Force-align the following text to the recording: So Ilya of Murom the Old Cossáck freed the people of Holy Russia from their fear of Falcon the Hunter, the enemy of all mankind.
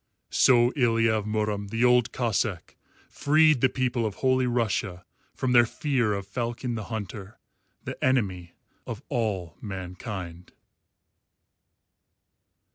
So 0.31 0.71
Ilya 0.75 1.13
of 1.13 1.25
Murom 1.27 1.67
the 1.69 1.85
Old 1.85 2.11
Cossáck 2.11 2.73
freed 3.07 3.61
the 3.61 3.69
people 3.69 4.03
of 4.03 4.15
Holy 4.15 4.47
Russia 4.47 5.05
from 5.35 5.51
their 5.51 5.67
fear 5.67 6.13
of 6.13 6.25
Falcon 6.25 6.73
the 6.73 6.85
Hunter, 6.85 7.37
the 7.83 8.03
enemy 8.03 8.55
of 8.87 9.03
all 9.09 9.59
mankind. 9.61 10.53